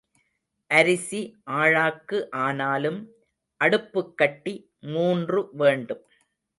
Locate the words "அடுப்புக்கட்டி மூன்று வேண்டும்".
3.61-6.05